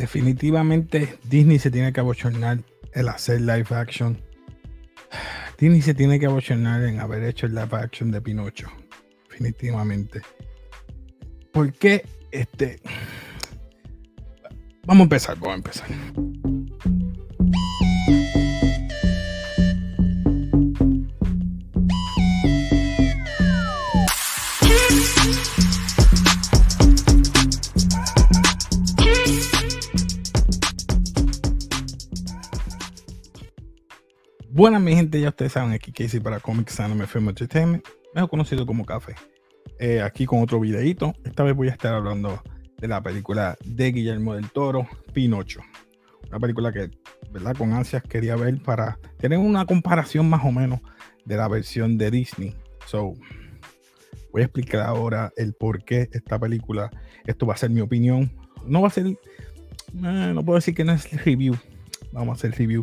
[0.00, 2.60] definitivamente Disney se tiene que abochornar
[2.92, 4.18] el hacer live action.
[5.58, 8.68] Disney se tiene que abochornar en haber hecho el live action de Pinocho.
[9.28, 10.22] Definitivamente.
[11.52, 12.06] ¿Por qué?
[12.30, 12.80] Este.
[14.86, 15.88] Vamos a empezar, vamos a empezar.
[34.60, 37.82] Buenas mi gente, ya ustedes saben aquí hice para Comics Anime Film Entertainment,
[38.14, 39.14] mejor conocido como Café.
[39.78, 41.14] Eh, aquí con otro videito.
[41.24, 42.42] Esta vez voy a estar hablando
[42.76, 45.62] de la película de Guillermo del Toro, Pinocho.
[46.28, 46.90] Una película que,
[47.32, 47.56] ¿verdad?
[47.56, 50.80] Con ansias quería ver para tener una comparación más o menos
[51.24, 52.54] de la versión de Disney.
[52.84, 53.14] So,
[54.30, 56.90] voy a explicar ahora el por qué esta película.
[57.24, 58.30] Esto va a ser mi opinión.
[58.66, 59.16] No va a ser, eh,
[59.94, 61.56] no puedo decir que no es review.
[62.12, 62.82] Vamos a hacer review.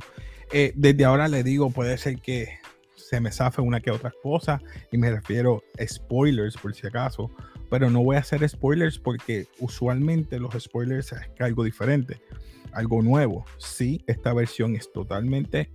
[0.52, 2.60] Eh, desde ahora le digo, puede ser que
[2.96, 7.32] se me zafe una que otra cosa y me refiero a spoilers por si acaso,
[7.70, 12.22] pero no voy a hacer spoilers porque usualmente los spoilers es algo diferente,
[12.72, 13.46] algo nuevo.
[13.58, 15.70] Sí, esta versión es totalmente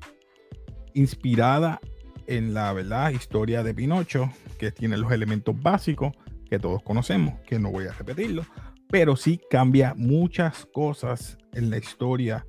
[0.95, 1.81] inspirada
[2.27, 6.13] en la verdad historia de Pinocho, que tiene los elementos básicos
[6.49, 8.45] que todos conocemos, que no voy a repetirlo,
[8.89, 12.47] pero sí cambia muchas cosas en la historia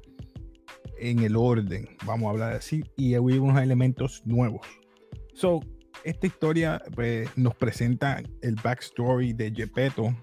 [0.97, 4.61] en el orden, vamos a hablar así, y hay unos elementos nuevos.
[5.33, 5.61] So,
[6.03, 10.15] esta historia pues, nos presenta el backstory de Gepetto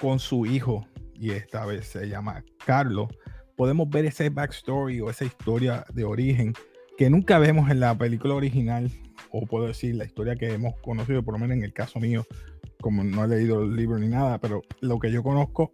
[0.00, 3.08] con su hijo, y esta vez se llama Carlos.
[3.56, 6.54] Podemos ver ese backstory o esa historia de origen
[6.96, 8.90] que nunca vemos en la película original,
[9.30, 12.26] o puedo decir la historia que hemos conocido, por lo menos en el caso mío,
[12.80, 15.72] como no he leído el libro ni nada, pero lo que yo conozco,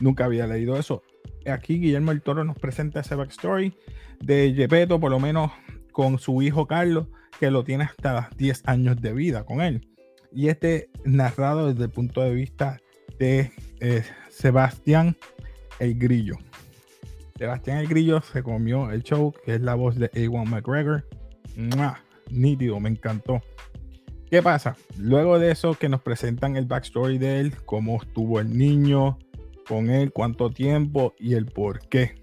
[0.00, 1.02] nunca había leído eso
[1.50, 3.74] aquí Guillermo el Toro nos presenta ese backstory
[4.20, 5.50] de Gepetto, por lo menos
[5.92, 9.86] con su hijo Carlos, que lo tiene hasta 10 años de vida con él.
[10.32, 12.78] Y este narrado desde el punto de vista
[13.18, 15.16] de eh, Sebastián
[15.78, 16.36] el Grillo.
[17.36, 21.04] Sebastián el Grillo se comió el show, que es la voz de Ewan McGregor.
[22.30, 23.40] Nítido, me encantó.
[24.30, 24.76] ¿Qué pasa?
[24.98, 29.18] Luego de eso que nos presentan el backstory de él, cómo estuvo el niño,
[29.68, 32.14] con él, cuánto tiempo y el por qué.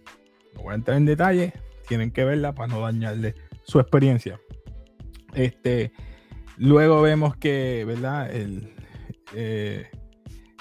[0.55, 1.53] No voy a entrar en detalle,
[1.87, 4.39] tienen que verla para no dañarle su experiencia.
[5.35, 5.91] Este,
[6.57, 8.33] luego vemos que, ¿verdad?
[8.33, 8.73] El,
[9.33, 9.87] eh,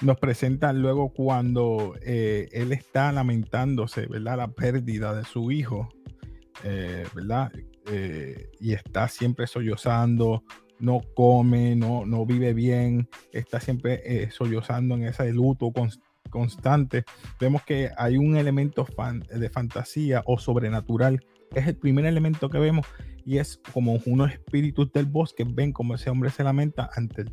[0.02, 4.36] nos presentan luego cuando eh, él está lamentándose, ¿verdad?
[4.36, 5.88] La pérdida de su hijo,
[6.62, 7.50] eh, ¿verdad?
[8.60, 10.42] y está siempre sollozando,
[10.78, 17.04] no come, no, no vive bien, está siempre sollozando en ese luto constante constante,
[17.40, 18.84] vemos que hay un elemento
[19.32, 21.24] de fantasía o sobrenatural.
[21.54, 22.84] Es el primer elemento que vemos
[23.24, 27.24] y es como unos espíritus del bosque ven como ese hombre se lamenta ante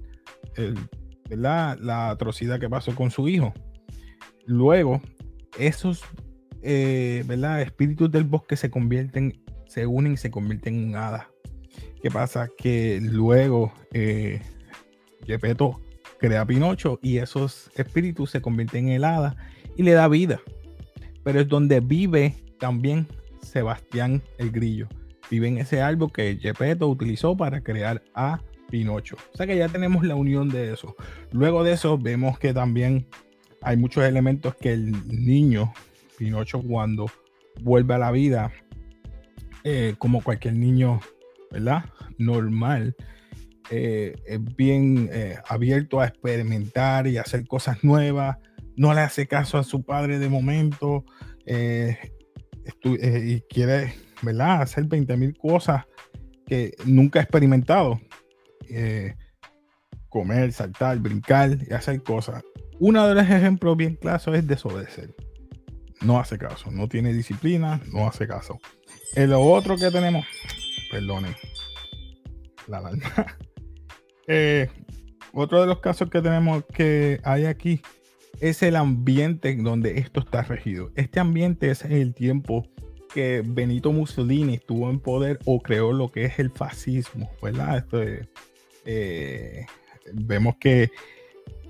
[0.56, 0.78] el,
[1.30, 3.54] la atrocidad que pasó con su hijo.
[4.46, 5.02] Luego,
[5.58, 6.04] esos
[6.62, 7.26] eh,
[7.66, 11.26] espíritus del bosque se convierten, se unen y se convierten en hadas.
[12.04, 12.50] ¿Qué pasa?
[12.56, 14.42] Que luego eh,
[16.22, 19.36] crea Pinocho y esos espíritus se convierten en helada
[19.76, 20.40] y le da vida.
[21.24, 23.08] Pero es donde vive también
[23.42, 24.88] Sebastián el Grillo.
[25.32, 28.40] Vive en ese árbol que Gepetto utilizó para crear a
[28.70, 29.18] Pinocho.
[29.34, 30.96] O sea que ya tenemos la unión de eso.
[31.32, 33.08] Luego de eso vemos que también
[33.64, 35.74] hay muchos elementos que el niño,
[36.20, 37.08] Pinocho, cuando
[37.62, 38.52] vuelve a la vida,
[39.64, 41.00] eh, como cualquier niño,
[41.50, 41.86] ¿verdad?
[42.20, 42.96] Normal,
[43.70, 48.38] eh, es bien eh, abierto a experimentar y hacer cosas nuevas,
[48.76, 51.06] no le hace caso a su padre de momento
[51.46, 51.98] eh,
[52.84, 54.62] y quiere ¿verdad?
[54.62, 55.86] hacer 20 mil cosas
[56.46, 58.00] que nunca ha experimentado.
[60.10, 62.44] comer, saltar, brincar y hacer cosas.
[62.80, 65.16] Uno de los ejemplos bien claros es desobedecer.
[66.02, 68.60] No hace caso, no tiene disciplina, no hace caso.
[69.16, 70.26] El otro que tenemos,
[70.92, 71.36] perdonen,
[72.68, 73.38] la alarma.
[74.28, 74.70] Eh,
[75.34, 77.82] otro de los casos que tenemos que hay aquí
[78.40, 80.92] es el ambiente donde esto está regido.
[80.96, 82.68] Este ambiente es el tiempo
[83.14, 87.86] que Benito Mussolini estuvo en poder o creó lo que es el fascismo, ¿verdad?
[88.86, 89.66] Eh,
[90.14, 90.90] vemos que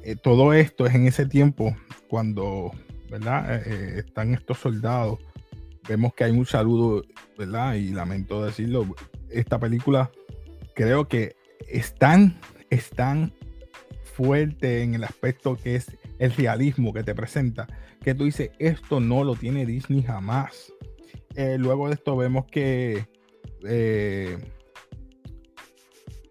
[0.03, 1.75] eh, todo esto es en ese tiempo
[2.07, 2.71] cuando,
[3.09, 3.68] ¿verdad?
[3.68, 5.19] están estos soldados.
[5.88, 7.03] Vemos que hay un saludo,
[7.38, 7.74] ¿verdad?
[7.74, 8.86] Y lamento decirlo,
[9.30, 10.12] esta película
[10.75, 11.36] creo que
[11.72, 12.40] están,
[12.70, 13.34] están
[14.14, 17.68] fuerte en el aspecto que es el realismo que te presenta,
[18.02, 20.74] que tú dices, esto no lo tiene Disney jamás.
[21.36, 23.08] Eh, luego de esto vemos que
[23.68, 24.38] eh,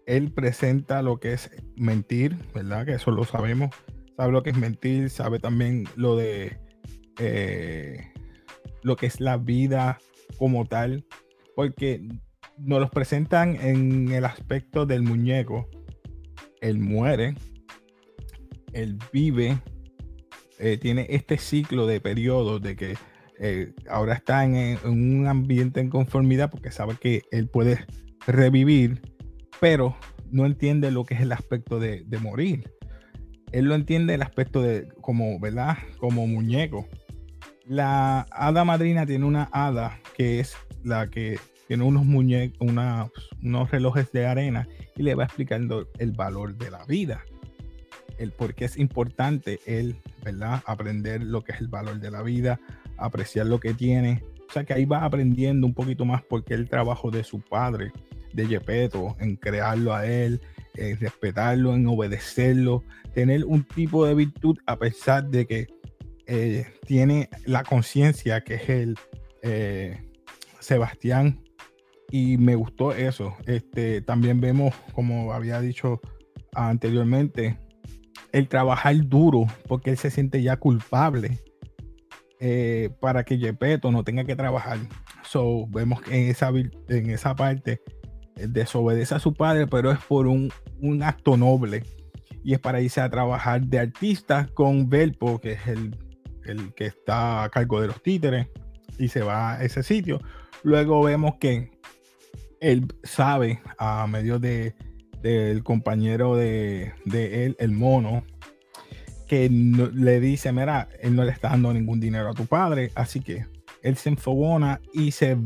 [0.05, 2.85] él presenta lo que es mentir, ¿verdad?
[2.85, 3.69] Que eso lo sabemos.
[4.17, 6.59] Sabe lo que es mentir, sabe también lo de
[7.19, 8.11] eh,
[8.83, 9.99] lo que es la vida
[10.37, 11.05] como tal,
[11.55, 12.07] porque
[12.63, 15.67] nos los presentan en el aspecto del muñeco.
[16.61, 17.35] Él muere,
[18.73, 19.57] él vive,
[20.59, 22.95] eh, tiene este ciclo de periodos de que
[23.39, 27.87] eh, ahora está en, un ambiente en conformidad porque sabe que él puede
[28.27, 29.01] revivir,
[29.59, 29.97] pero
[30.29, 32.71] no entiende lo que es el aspecto de, morir.
[33.51, 35.77] Él lo entiende el aspecto de como, ¿verdad?
[35.97, 36.87] Como muñeco.
[37.65, 42.67] La hada madrina tiene una hada que es la que tiene unos muñecos,
[43.41, 47.23] unos relojes de arena y le va explicando el valor de la vida.
[48.17, 50.61] El por qué es importante él, ¿verdad?
[50.65, 52.59] Aprender lo que es el valor de la vida,
[52.97, 54.21] apreciar lo que tiene.
[54.49, 57.91] O sea que ahí va aprendiendo un poquito más porque el trabajo de su padre,
[58.33, 60.41] de Yepeto, en crearlo a él,
[60.75, 62.83] en respetarlo, en obedecerlo,
[63.13, 65.67] tener un tipo de virtud a pesar de que
[66.27, 68.97] eh, tiene la conciencia que es el
[69.41, 70.10] eh,
[70.61, 71.43] Sebastián
[72.09, 73.35] y me gustó eso.
[73.45, 75.99] Este, también vemos, como había dicho
[76.53, 77.59] anteriormente,
[78.31, 81.39] el trabajar duro porque él se siente ya culpable
[82.39, 84.77] eh, para que Yepeto no tenga que trabajar.
[85.23, 87.81] So, vemos que en esa, en esa parte
[88.35, 91.83] eh, desobedece a su padre, pero es por un, un, acto noble
[92.43, 95.95] y es para irse a trabajar de artista con Belpo, que es el,
[96.45, 98.47] el que está a cargo de los títeres,
[99.01, 100.21] y se va a ese sitio.
[100.63, 101.71] Luego vemos que
[102.59, 104.75] él sabe a medio de
[105.21, 108.23] del compañero de, él, el mono,
[109.27, 113.21] que le dice, mira, él no le está dando ningún dinero a tu padre, así
[113.21, 113.45] que
[113.83, 115.37] él se enfogona y se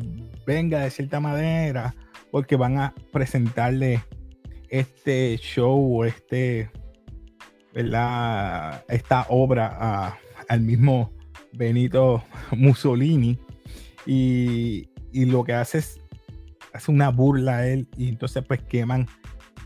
[0.45, 1.95] venga de cierta manera
[2.31, 4.03] porque van a presentarle
[4.69, 6.69] este show este,
[7.73, 8.83] ¿verdad?
[8.89, 10.17] esta obra
[10.49, 11.13] al mismo
[11.53, 13.39] Benito Mussolini
[14.05, 15.99] y, y lo que hace es
[16.75, 19.07] hace una burla a él y entonces pues queman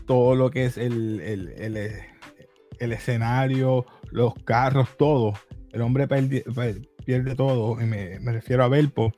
[0.06, 5.34] todo lo que es el, el, escenario, los carros, todo.
[5.72, 9.12] El hombre pierde, todo, y me, refiero a Belpo.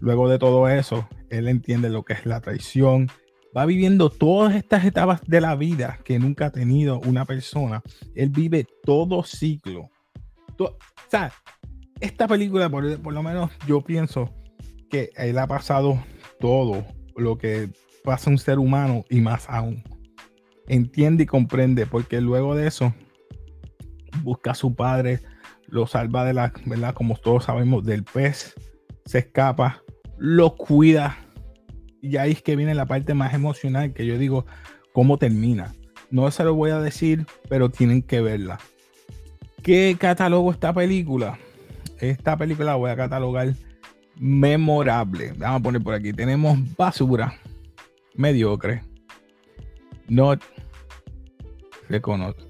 [0.00, 3.08] Luego de todo eso, él entiende lo que es la traición.
[3.56, 7.82] Va viviendo todas estas etapas de la vida que nunca ha tenido una persona.
[8.14, 9.90] Él vive todo ciclo.
[10.58, 10.76] o
[11.08, 11.32] sea,
[12.00, 14.30] esta película, por, por lo menos yo pienso
[15.16, 16.02] él ha pasado
[16.40, 16.84] todo
[17.16, 17.70] lo que
[18.04, 19.82] pasa un ser humano y más aún.
[20.66, 22.94] Entiende y comprende, porque luego de eso
[24.22, 25.20] busca a su padre,
[25.66, 26.94] lo salva de la, ¿verdad?
[26.94, 28.54] Como todos sabemos, del pez,
[29.04, 29.82] se escapa,
[30.18, 31.18] lo cuida.
[32.00, 34.46] Y ahí es que viene la parte más emocional que yo digo,
[34.92, 35.74] ¿cómo termina?
[36.10, 38.58] No se lo voy a decir, pero tienen que verla.
[39.62, 41.38] ¿Qué catalogo esta película?
[41.98, 43.54] Esta película la voy a catalogar
[44.16, 45.32] memorable.
[45.36, 46.12] Vamos a poner por aquí.
[46.12, 47.34] Tenemos basura,
[48.14, 48.82] mediocre,
[50.08, 50.36] no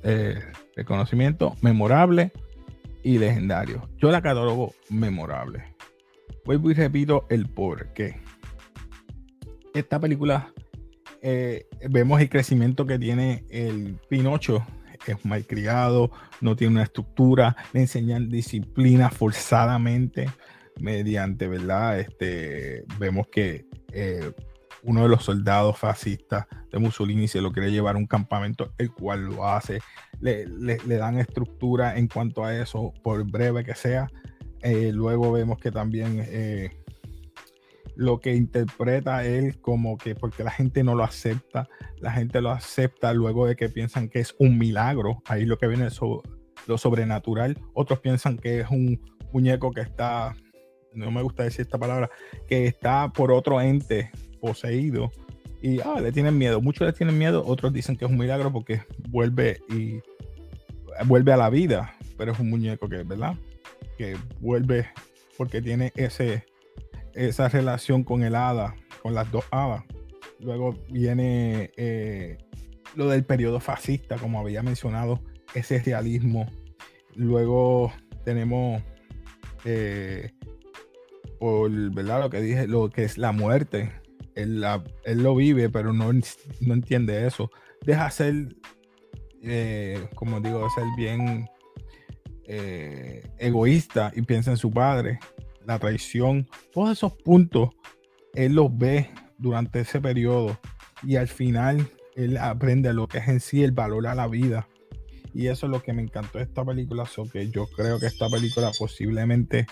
[0.03, 0.41] eh,
[0.77, 2.33] reconocimiento memorable
[3.03, 3.89] y legendario.
[3.99, 5.65] Yo la catalogo memorable.
[6.45, 8.21] Vuelvo y repito el por qué.
[9.75, 10.53] Esta película
[11.23, 14.65] eh, vemos el crecimiento que tiene el Pinocho.
[15.07, 20.31] Es mal criado, no tiene una estructura, le enseñan disciplina forzadamente
[20.81, 22.01] mediante, ¿verdad?
[22.01, 24.33] Este, vemos que eh,
[24.85, 28.93] uno de los soldados fascistas de Mussolini se lo quiere llevar a un campamento, el
[28.93, 29.81] cual lo hace.
[30.21, 30.47] Le,
[30.99, 34.09] dan estructura en cuanto a eso, por breve que sea.
[34.63, 36.71] Eh, luego vemos que también eh,
[37.97, 42.51] lo que interpreta él como que porque la gente no lo acepta, la gente lo
[42.51, 45.23] acepta luego de que piensan que es un milagro.
[45.27, 46.01] Ahí lo que viene es
[46.67, 47.59] lo sobrenatural.
[47.73, 49.01] Otros piensan que es un
[49.33, 50.35] muñeco que está
[50.95, 52.11] no me gusta decir esta palabra,
[52.47, 54.11] que está por otro ente
[54.41, 55.11] poseído
[55.65, 56.61] y ah, le tienen miedo.
[56.61, 60.01] Muchos le tienen miedo, otros dicen que es un milagro porque vuelve y
[61.07, 63.35] vuelve a la vida, pero es un muñeco que, ¿verdad?
[63.97, 64.87] Que vuelve
[65.39, 66.45] porque tiene ese,
[67.15, 69.85] esa relación con el hada, con las dos hadas.
[70.39, 72.37] Luego viene eh,
[72.95, 75.23] lo del periodo fascista, como había mencionado,
[75.55, 76.47] ese realismo.
[77.15, 77.93] Luego
[78.25, 78.83] tenemos
[79.65, 80.33] eh,
[81.45, 83.93] por lo que dije, lo que es la muerte.
[84.35, 84.63] Él
[85.05, 87.51] lo vive, pero no, no entiende eso.
[87.85, 88.57] Deja ser
[89.47, 91.47] eh, como digo, ser bien
[92.47, 95.19] eh, egoísta y piensa en su padre,
[95.67, 97.69] la traición, todos esos puntos,
[98.33, 100.59] él los ve durante ese periodo
[101.03, 101.87] y al final
[102.17, 104.67] él aprende lo que es en sí el valor a la vida.
[105.35, 108.07] Y eso es lo que me encantó de esta película, so que yo creo que
[108.07, 109.67] esta película posiblemente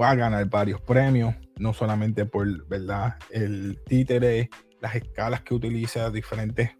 [0.00, 4.50] va a ganar varios premios, no solamente por verdad el títere,
[4.80, 6.70] las escalas que utiliza, diferentes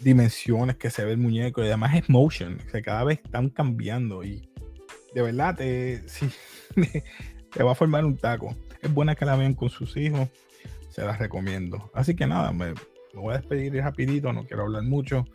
[0.00, 4.48] dimensiones que se ve el muñeco y además es motion, cada vez están cambiando y
[5.14, 6.02] de verdad te,
[7.52, 8.56] te va a formar un taco.
[8.80, 10.28] Es buena que la vean con sus hijos,
[10.88, 11.90] se las recomiendo.
[11.94, 12.74] Así que nada, me,
[13.14, 15.26] voy a despedir rapidito, no quiero hablar mucho.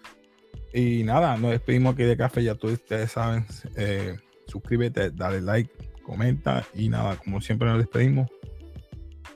[0.74, 3.46] Y nada, nos despedimos aquí de café, ya todos ustedes saben.
[3.75, 5.72] Eh, suscríbete, dale like,
[6.05, 8.29] comenta y nada, como siempre nos despedimos.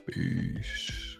[0.06, 1.10] Peace.